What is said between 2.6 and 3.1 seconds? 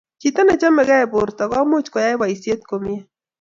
komye